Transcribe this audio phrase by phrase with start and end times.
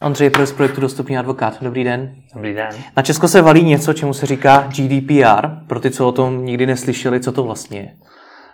[0.00, 1.62] Ondřej Pros, projektu Dostupný advokát.
[1.62, 2.14] Dobrý den.
[2.34, 2.70] Dobrý den.
[2.96, 5.46] Na Česko se valí něco, čemu se říká GDPR.
[5.66, 7.88] Pro ty, co o tom nikdy neslyšeli, co to vlastně je?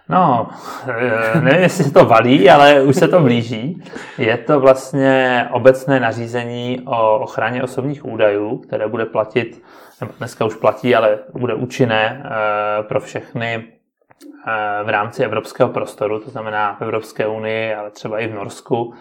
[0.09, 0.49] No,
[0.89, 3.82] eh, nevím, jestli se to valí, ale už se to blíží.
[4.18, 9.63] Je to vlastně obecné nařízení o ochraně osobních údajů, které bude platit,
[10.00, 13.64] nebo dneska už platí, ale bude účinné eh, pro všechny
[14.46, 18.95] eh, v rámci evropského prostoru, to znamená v Evropské unii, ale třeba i v Norsku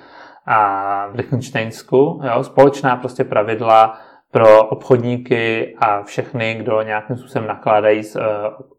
[0.45, 2.21] a v Liechtensteinsku.
[2.23, 3.99] Jo, společná prostě pravidla
[4.31, 8.20] pro obchodníky a všechny, kdo nějakým způsobem nakládají s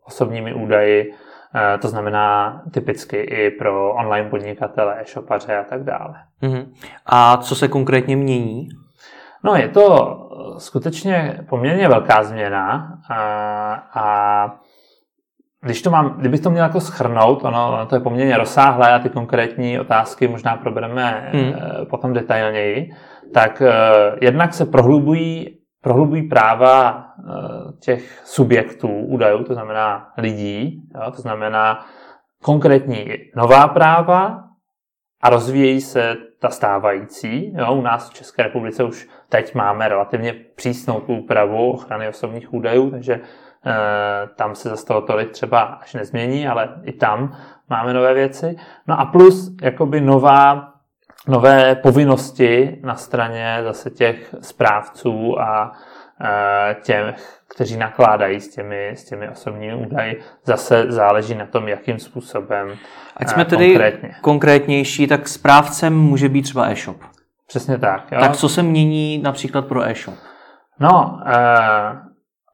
[0.06, 1.14] osobními údaji,
[1.56, 6.14] Eh, to znamená typicky i pro online podnikatele, e-shopaře a tak dále.
[6.42, 6.66] Uh-huh.
[7.06, 8.68] A co se konkrétně mění?
[9.44, 10.18] No, je to
[10.58, 13.18] skutečně poměrně velká změna a,
[13.94, 14.46] a
[15.64, 18.98] když to mám, kdybych to měl jako schrnout, ono, ono to je poměrně rozsáhlé a
[18.98, 21.52] ty konkrétní otázky možná probereme hmm.
[21.90, 22.90] potom detailněji,
[23.34, 27.32] tak uh, jednak se prohlubují prohlubují práva eh,
[27.80, 31.86] těch subjektů údajů, to znamená lidí, jo, to znamená
[32.42, 34.44] konkrétní nová práva
[35.22, 37.54] a rozvíjejí se ta stávající.
[37.56, 37.74] Jo.
[37.74, 43.20] U nás v České republice už teď máme relativně přísnou úpravu ochrany osobních údajů, takže
[44.36, 47.36] tam se zase toho tolik třeba až nezmění, ale i tam
[47.70, 48.56] máme nové věci.
[48.86, 50.72] No a plus jakoby nová
[51.28, 55.72] nové povinnosti na straně zase těch správců a
[56.82, 60.22] těch, kteří nakládají s těmi, s těmi osobními údaji.
[60.44, 62.72] Zase záleží na tom, jakým způsobem
[63.16, 64.14] Ať jsme tedy konkrétně.
[64.20, 66.96] konkrétnější, tak správcem může být třeba e-shop.
[67.46, 68.12] Přesně tak.
[68.12, 68.20] Jo?
[68.20, 70.14] Tak co se mění například pro e-shop?
[70.80, 71.20] No,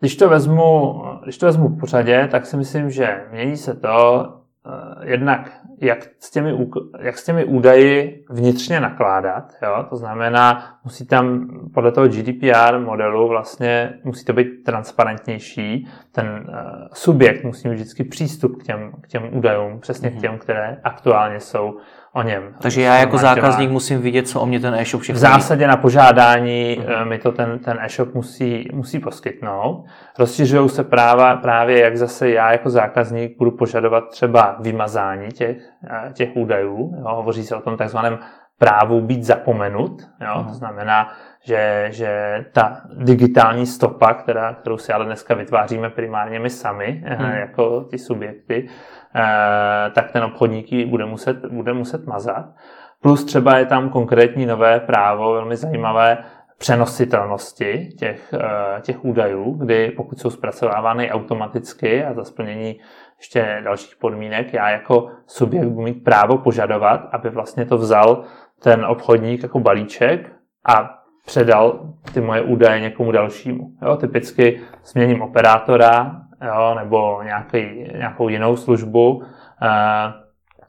[0.01, 4.27] když to vezmu, když to vezmu v pořadě, tak si myslím, že mění se to
[5.03, 6.69] jednak jak s těmi,
[7.01, 9.53] jak s těmi údaji vnitřně nakládat.
[9.63, 9.87] Jo?
[9.91, 15.89] To znamená, musí tam podle toho GDPR modelu vlastně musí to být transparentnější.
[16.13, 16.55] Ten uh,
[16.93, 20.13] subjekt musí mít vždycky přístup k těm, k těm údajům, přesně mm-hmm.
[20.13, 20.23] k mhm.
[20.23, 21.79] těm, které aktuálně jsou
[22.13, 22.55] o něm.
[22.61, 25.77] Takže já jako zákazník musím vidět, co o mě ten e-shop všechno V zásadě na
[25.77, 27.05] požádání mm-hmm.
[27.05, 29.85] mi to ten, ten e-shop musí, musí poskytnout.
[30.19, 35.57] Rozšiřují se práva, právě jak zase já jako zákazník budu požadovat třeba vymazání těch,
[35.91, 36.95] eh, těch údajů.
[36.99, 37.15] Jo.
[37.15, 38.19] Hovoří se o tom takzvaném
[38.59, 40.03] právu být zapomenut.
[40.21, 40.27] Jo.
[40.27, 40.49] Mm-hmm.
[40.49, 41.09] To znamená,
[41.45, 47.25] že, že ta digitální stopa, která, kterou si ale dneska vytváříme primárně my sami, mm.
[47.25, 48.69] jako ty subjekty,
[49.95, 52.47] tak ten obchodník ji bude muset, bude muset mazat.
[53.03, 56.19] Plus třeba je tam konkrétní nové právo, velmi zajímavé,
[56.61, 62.81] přenositelnosti těch, eh, těch údajů, kdy pokud jsou zpracovávány automaticky a za splnění
[63.19, 68.25] ještě dalších podmínek, já jako subjekt budu mít právo požadovat, aby vlastně to vzal
[68.63, 70.33] ten obchodník jako balíček
[70.67, 70.91] a
[71.27, 73.71] předal ty moje údaje někomu dalšímu.
[73.83, 79.23] Jo, typicky změním operátora, jo, nebo nějaký, nějakou jinou službu,
[79.63, 79.69] eh,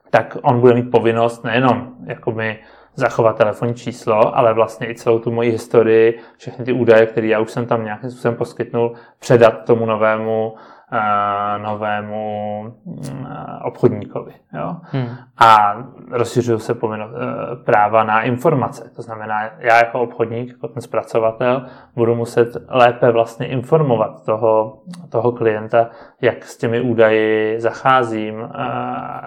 [0.09, 2.59] tak on bude mít povinnost nejenom jakoby
[2.95, 7.39] zachovat telefonní číslo, ale vlastně i celou tu moji historii, všechny ty údaje, které já
[7.39, 10.55] už jsem tam nějakým způsobem poskytnul, předat tomu novému
[11.57, 13.27] novému mm,
[13.63, 14.31] obchodníkovi.
[14.53, 14.75] Jo?
[14.81, 15.07] Hmm.
[15.37, 15.77] A
[16.11, 18.91] rozšiřují se povinno, e, práva na informace.
[18.95, 21.65] To znamená, já jako obchodník, jako ten zpracovatel,
[21.95, 24.77] budu muset lépe vlastně informovat toho,
[25.09, 25.89] toho klienta,
[26.21, 28.49] jak s těmi údaji zacházím,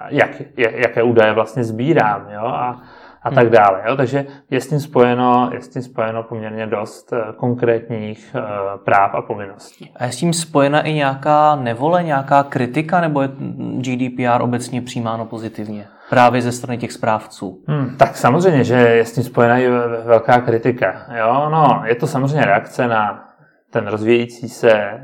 [0.07, 2.25] jak, jaké údaje vlastně sbírám.
[2.29, 2.45] Jo?
[2.45, 2.81] A,
[3.25, 3.53] a tak hmm.
[3.53, 3.81] dále.
[3.87, 3.95] Jo?
[3.95, 8.41] Takže je s, tím spojeno, je s tím spojeno poměrně dost eh, konkrétních eh,
[8.85, 9.91] práv a povinností.
[9.95, 13.29] A je s tím spojena i nějaká nevole, nějaká kritika, nebo je
[13.77, 15.87] GDPR obecně přijímáno pozitivně?
[16.09, 17.63] Právě ze strany těch správců.
[17.67, 19.69] Hmm, tak samozřejmě, že je s tím spojena i
[20.05, 21.05] velká kritika.
[21.17, 21.49] Jo?
[21.49, 23.25] No, je to samozřejmě reakce na
[23.69, 24.99] ten rozvíjející se eh,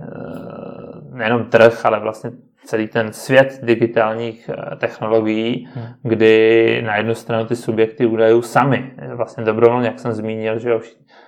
[1.11, 2.31] nejenom trh, ale vlastně
[2.65, 5.85] celý ten svět digitálních eh, technologií, hmm.
[6.03, 10.69] kdy na jednu stranu ty subjekty údajů sami, eh, vlastně dobrovolně, jak jsem zmínil, že
[10.69, 10.81] jo,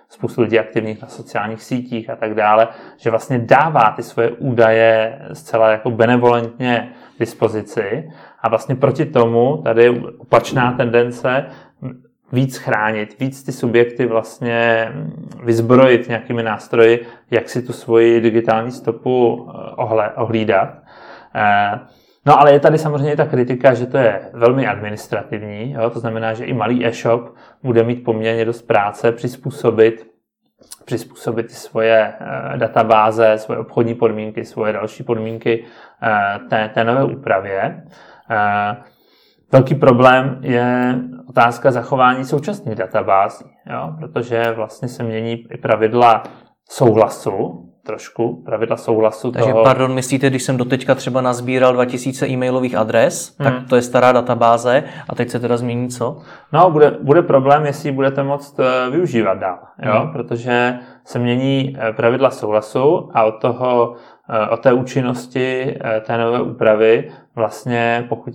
[0.09, 2.67] spoustu lidí aktivních na sociálních sítích a tak dále,
[2.97, 8.11] že vlastně dává ty svoje údaje zcela jako benevolentně k dispozici
[8.41, 11.45] a vlastně proti tomu tady je opačná tendence
[12.33, 14.91] víc chránit, víc ty subjekty vlastně
[15.43, 20.69] vyzbrojit nějakými nástroji, jak si tu svoji digitální stopu eh, ohlídat.
[21.35, 21.79] Eh,
[22.25, 25.89] no ale je tady samozřejmě ta kritika, že to je velmi administrativní, jo?
[25.89, 30.13] to znamená, že i malý e-shop bude mít poměrně dost práce přizpůsobit
[30.85, 35.65] přizpůsobit svoje eh, databáze, svoje obchodní podmínky, svoje další podmínky
[36.49, 37.83] té, té nové úpravě.
[39.51, 40.95] velký problém je
[41.29, 43.93] otázka zachování současných databází, jo?
[43.99, 46.23] protože vlastně se mění i pravidla
[46.69, 49.31] souhlasu, trošku pravidla souhlasu.
[49.31, 49.63] Takže toho...
[49.63, 53.51] pardon, myslíte, když jsem doteďka třeba nazbíral 2000 e-mailových adres, hmm.
[53.51, 56.17] tak to je stará databáze a teď se teda změní co?
[56.53, 59.99] No, bude, bude problém, jestli budete moct eh, využívat dál, jo?
[59.99, 60.11] Hmm.
[60.11, 63.95] protože se mění eh, pravidla souhlasu a od toho
[64.29, 68.33] eh, od té účinnosti té nové úpravy vlastně pokud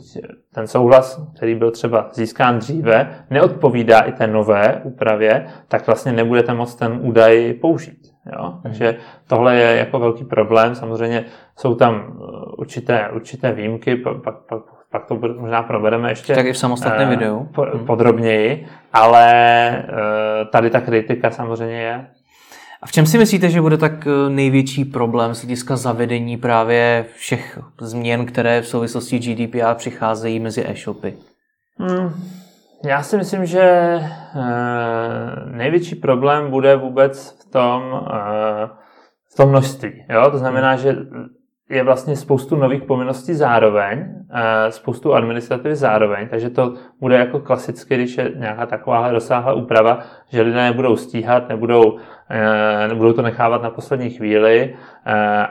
[0.59, 6.55] ten souhlas, který byl třeba získán dříve, neodpovídá i té nové úpravě, tak vlastně nebudete
[6.55, 7.99] moct ten údaj použít.
[8.27, 8.45] Jo?
[8.45, 8.61] Mhm.
[8.63, 8.97] Takže
[9.27, 10.75] tohle je jako velký problém.
[10.75, 11.25] Samozřejmě
[11.57, 16.53] jsou tam uh, určité, určité výjimky, pak, pak, pak, to možná provedeme ještě tak i
[16.53, 17.49] v samostatném uh, videu.
[17.57, 17.87] Hmm.
[17.87, 22.07] podrobněji, ale uh, tady ta kritika samozřejmě je.
[22.83, 27.59] A v čem si myslíte, že bude tak největší problém z hlediska zavedení právě všech
[27.81, 31.17] změn, které v souvislosti GDPR přicházejí mezi e-shopy?
[31.79, 32.13] Hmm.
[32.85, 34.01] Já si myslím, že eh,
[35.45, 38.69] největší problém bude vůbec v tom, eh,
[39.33, 40.05] v tom množství.
[40.09, 40.31] Jo?
[40.31, 40.97] To znamená, že
[41.71, 44.05] je vlastně spoustu nových povinností zároveň,
[44.35, 49.99] eh, spoustu administrativy zároveň, takže to bude jako klasicky, když je nějaká taková rozsáhlá úprava,
[50.33, 51.99] že lidé nebudou stíhat, nebudou,
[52.89, 54.75] nebudou to nechávat na poslední chvíli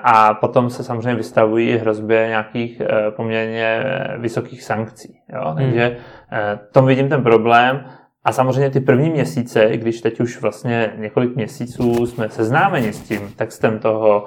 [0.04, 3.84] a potom se samozřejmě vystavují hrozbě nějakých poměrně
[4.18, 5.19] vysokých sankcí.
[5.34, 5.42] Jo?
[5.42, 5.56] Hmm.
[5.56, 5.98] Takže
[6.31, 7.86] Eh, tom vidím ten problém.
[8.24, 13.02] A samozřejmě ty první měsíce, i když teď už vlastně několik měsíců jsme seznámeni s
[13.02, 14.25] tím textem toho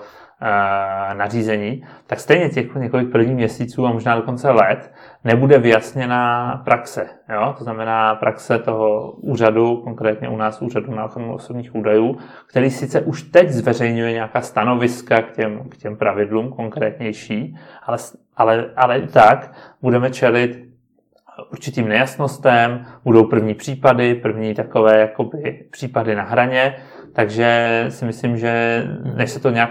[1.13, 4.93] nařízení, tak stejně těch několik prvních měsíců a možná dokonce let
[5.25, 7.07] nebude vyjasněná praxe.
[7.33, 7.55] Jo?
[7.59, 13.01] To znamená praxe toho úřadu, konkrétně u nás úřadu na ochranu osobních údajů, který sice
[13.01, 17.99] už teď zveřejňuje nějaká stanoviska k těm, k těm pravidlům konkrétnější, ale,
[18.37, 19.53] ale, ale i tak
[19.83, 20.71] budeme čelit
[21.53, 26.77] určitým nejasnostem, budou první případy, první takové jakoby případy na hraně,
[27.13, 28.85] takže si myslím, že
[29.17, 29.71] než se to nějak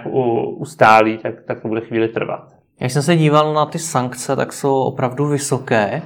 [0.57, 2.59] ustálí, tak, tak to bude chvíli trvat.
[2.81, 6.01] Jak jsem se díval na ty sankce, tak jsou opravdu vysoké.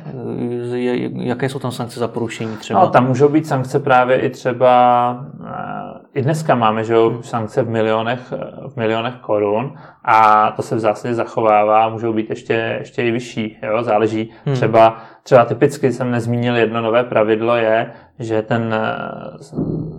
[1.14, 2.80] Jaké jsou tam sankce za porušení třeba?
[2.80, 7.24] No, tam můžou být sankce právě i třeba, eh, i dneska máme že hmm.
[7.24, 8.34] sankce v milionech,
[8.68, 9.74] v milionech korun
[10.06, 13.58] a to se v zásadě zachovává, můžou být ještě, ještě i vyšší.
[13.64, 13.84] Jo?
[13.84, 14.56] Záleží hmm.
[14.56, 19.44] třeba Třeba typicky jsem nezmínil jedno nové pravidlo je, že ten eh,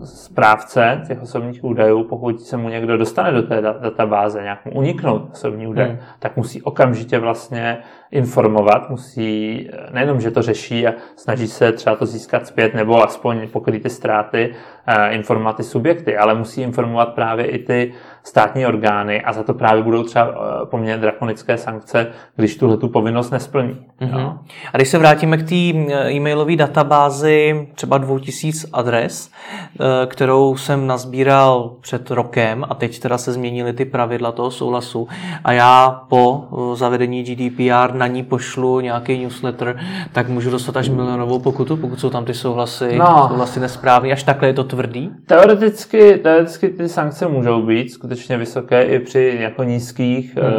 [0.04, 5.30] správce těch osobních údajů, pokud se mu někdo dostane do té databáze, nějak mu uniknout
[5.32, 5.98] osobní údaj, hmm.
[6.18, 7.78] tak musí okamžitě vlastně
[8.10, 13.02] informovat, musí eh, nejenom, že to řeší a snaží se třeba to získat zpět nebo
[13.02, 14.54] aspoň pokryt ty ztráty,
[14.86, 17.92] eh, informovat ty subjekty, ale musí informovat právě i ty
[18.24, 22.06] státní orgány a za to právě budou třeba eh, poměrně drakonické sankce,
[22.36, 23.76] když tuhle tu povinnost nesplní.
[24.00, 24.10] Mm-hmm.
[24.12, 24.38] No.
[24.72, 30.86] A když se vrátíme k té eh, e-mailové databázi třeba 2000 adres, eh, kterou jsem
[30.86, 35.08] nazbíral před rokem a teď teda se změnily ty pravidla toho souhlasu
[35.44, 36.44] a já po
[36.74, 39.78] zavedení GDPR na ní pošlu nějaký newsletter,
[40.12, 43.26] tak můžu dostat až milionovou pokutu, pokud jsou tam ty souhlasy, no.
[43.28, 44.12] souhlasy nesprávný.
[44.12, 45.10] Až takhle je to tvrdý?
[45.26, 50.46] Teoreticky, teoreticky ty sankce můžou být skutečně skutečně vysoké i při jako nízkých hmm.
[50.46, 50.52] uh,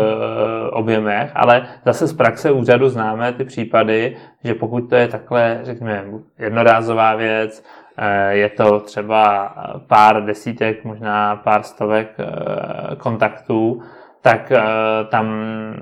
[0.71, 6.05] objemech, ale zase z praxe úřadu známe ty případy, že pokud to je takhle, řekněme,
[6.39, 7.63] jednorázová věc,
[7.97, 9.53] uh, je to třeba
[9.87, 13.81] pár desítek, možná pár stovek uh, kontaktů,
[14.21, 15.35] tak uh, tam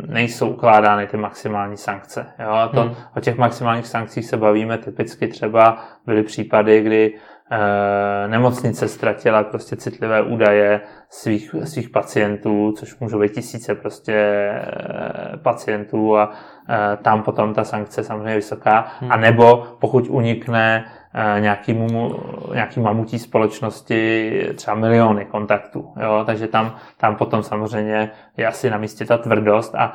[0.08, 2.26] nejsou ukládány ty maximální sankce.
[2.40, 2.70] Jo?
[2.74, 2.96] To, hmm.
[3.18, 7.14] O těch maximálních sankcích se bavíme typicky třeba byly případy, kdy
[8.28, 16.18] nemocnice ztratila prostě citlivé údaje svých, svých pacientů, což můžou být tisíce prostě eh, pacientů
[16.18, 16.32] a
[16.70, 18.88] eh, tam potom ta sankce samozřejmě vysoká.
[19.00, 19.12] Hmm.
[19.12, 20.86] A nebo pokud unikne
[21.40, 21.88] nějakýmu,
[22.54, 25.94] nějaký mamutí společnosti třeba miliony kontaktů.
[26.02, 26.24] Jo?
[26.26, 29.94] Takže tam, tam potom samozřejmě je asi na místě ta tvrdost a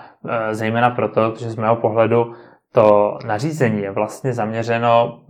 [0.51, 2.35] zejména proto, že z mého pohledu
[2.73, 5.21] to nařízení je vlastně zaměřeno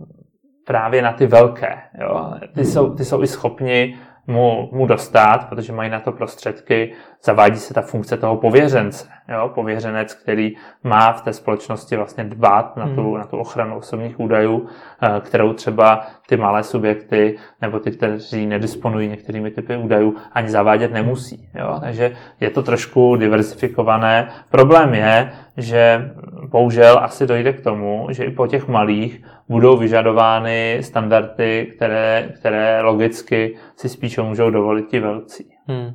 [0.69, 1.77] právě na ty velké.
[2.01, 2.33] Jo.
[2.55, 3.97] Ty, jsou, ty jsou i schopni
[4.27, 9.07] mu, mu dostat, protože mají na to prostředky, zavádí se ta funkce toho pověřence.
[9.29, 9.51] Jo?
[9.55, 13.17] Pověřenec, který má v té společnosti vlastně dbát na tu, hmm.
[13.17, 14.67] na tu ochranu osobních údajů,
[15.01, 20.93] eh, kterou třeba ty malé subjekty nebo ty, kteří nedisponují některými typy údajů, ani zavádět
[20.93, 21.49] nemusí.
[21.55, 21.77] Jo?
[21.81, 24.29] Takže je to trošku diversifikované.
[24.51, 26.11] Problém je, že
[26.47, 32.81] bohužel asi dojde k tomu, že i po těch malých budou vyžadovány standardy, které, které
[32.81, 35.49] logicky si spíše můžou dovolit ti velcí.
[35.67, 35.91] Hmm.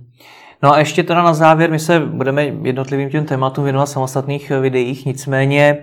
[0.65, 4.51] No a ještě teda na závěr, my se budeme jednotlivým těm tématům věnovat v samostatných
[4.51, 5.79] videích, nicméně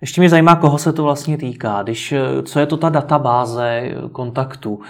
[0.00, 1.82] Ještě mě zajímá, koho se to vlastně týká.
[1.82, 2.14] Když,
[2.44, 4.80] co je to ta databáze kontaktů?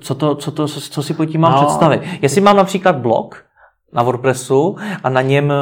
[0.00, 1.58] Co, to, co, to, co si pod tím mám no.
[1.58, 2.02] představit?
[2.22, 3.44] Jestli mám například blog,
[3.92, 5.52] na WordPressu a na něm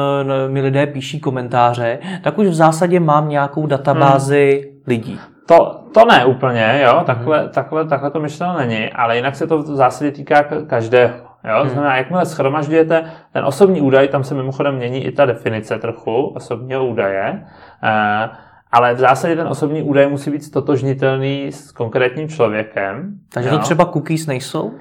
[0.47, 4.81] mi lidé píší komentáře, tak už v zásadě mám nějakou databázi hmm.
[4.87, 5.19] lidí.
[5.45, 7.49] To, to ne úplně, jo, takhle, hmm.
[7.49, 11.30] takhle, takhle to myšleno není, ale jinak se to v zásadě týká každého.
[11.43, 11.61] Jo?
[11.61, 11.69] Hmm.
[11.69, 16.87] Znamená, jakmile schromažďujete ten osobní údaj, tam se mimochodem mění i ta definice trochu osobního
[16.87, 17.43] údaje,
[17.83, 18.29] eh,
[18.71, 23.13] ale v zásadě ten osobní údaj musí být stotožnitelný s konkrétním člověkem.
[23.33, 23.55] Takže jo?
[23.55, 24.71] to třeba cookies nejsou?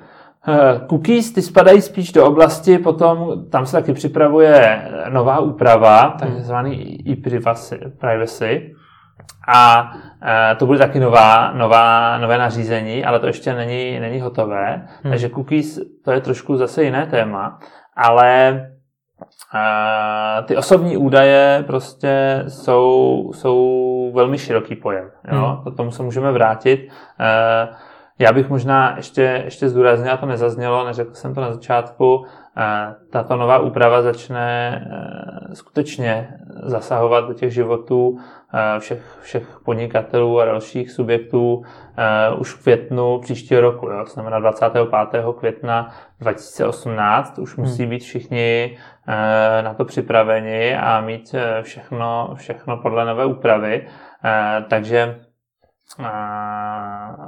[0.48, 6.98] Eh, cookies, ty spadají spíš do oblasti, potom tam se taky připravuje nová úprava, takzvaný
[7.10, 8.74] e-privacy, privacy,
[9.48, 9.92] a
[10.52, 14.88] e, to bude taky nová, nová, nové nařízení, ale to ještě není, není hotové.
[15.02, 15.12] Hmm.
[15.12, 17.58] Takže cookies to je trošku zase jiné téma,
[17.96, 18.48] ale
[19.54, 25.10] e, ty osobní údaje prostě jsou, jsou velmi široký pojem.
[25.32, 25.60] Jo?
[25.64, 25.74] Hmm.
[25.74, 26.88] K tomu se můžeme vrátit.
[27.20, 27.89] E,
[28.20, 32.24] já bych možná ještě, ještě zdůraznil, to nezaznělo, neřekl jsem to na začátku,
[33.10, 34.80] tato nová úprava začne
[35.52, 36.28] skutečně
[36.62, 38.18] zasahovat do těch životů
[38.78, 41.62] všech, všech podnikatelů a dalších subjektů
[42.38, 44.88] už v květnu příštího roku, jo, to znamená 25.
[45.38, 47.90] května 2018, už musí hmm.
[47.90, 48.78] být všichni
[49.62, 53.86] na to připraveni a mít všechno, všechno podle nové úpravy.
[54.68, 55.20] Takže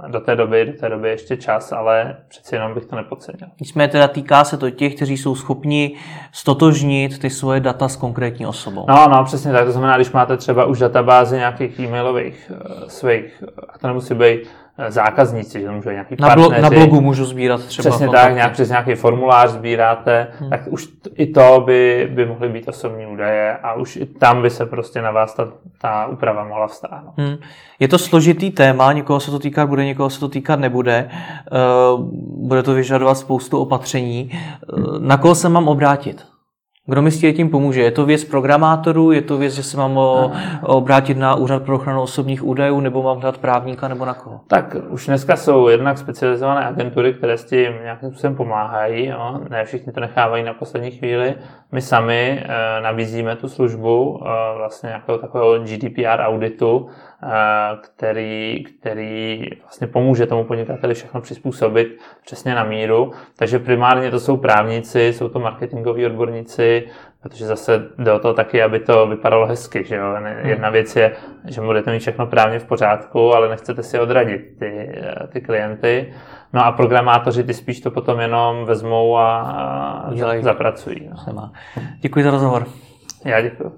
[0.08, 3.48] do té doby, do té doby ještě čas, ale přeci jenom bych to nepodcenil.
[3.60, 5.96] Nicméně teda týká se to těch, kteří jsou schopni
[6.32, 8.86] stotožnit ty svoje data s konkrétní osobou.
[8.88, 9.64] No, no, přesně tak.
[9.64, 14.48] To znamená, když máte třeba už databázi nějakých e-mailových uh, svých, a to nemusí být
[14.88, 17.90] zákazníci, že to můžou nějaký na, blo- na blogu můžu sbírat třeba.
[17.90, 18.26] Přesně kontakty.
[18.26, 20.50] tak, nějak přes nějaký formulář sbíráte, hmm.
[20.50, 24.50] tak už i to by, by mohly být osobní údaje a už i tam by
[24.50, 25.48] se prostě na vás ta,
[25.78, 27.14] ta úprava mohla vztáhnout.
[27.16, 27.36] Hmm.
[27.80, 31.10] Je to složitý téma, někoho se to týkat bude, někoho se to týkat nebude.
[31.94, 32.00] Uh,
[32.48, 34.30] bude to vyžadovat spoustu opatření.
[34.72, 36.31] Uh, na koho se mám obrátit?
[36.86, 37.82] Kdo mi s tím pomůže?
[37.82, 39.98] Je to věc programátorů, je to věc, že se mám
[40.62, 44.40] obrátit na úřad pro ochranu osobních údajů, nebo mám hledat právníka, nebo na koho?
[44.46, 49.06] Tak už dneska jsou jednak specializované agentury, které s tím nějakým způsobem pomáhají.
[49.06, 49.40] Jo?
[49.50, 51.34] Ne všichni to nechávají na poslední chvíli.
[51.72, 56.88] My sami e, nabízíme tu službu e, vlastně nějakého takového GDPR auditu,
[57.82, 63.12] který, který vlastně pomůže tomu podnikateli všechno přizpůsobit přesně na míru.
[63.36, 66.88] Takže primárně to jsou právníci, jsou to marketingoví odborníci,
[67.22, 69.84] protože zase jde o to taky, aby to vypadalo hezky.
[69.84, 70.14] Že jo?
[70.16, 70.26] Hmm.
[70.48, 71.12] Jedna věc je,
[71.48, 75.02] že budete mít všechno právně v pořádku, ale nechcete si odradit ty,
[75.32, 76.14] ty klienty.
[76.52, 81.10] No a programátoři ty spíš to potom jenom vezmou a, a zapracují.
[81.32, 81.52] No.
[82.00, 82.66] Děkuji za rozhovor.
[83.24, 83.72] Já děkuji.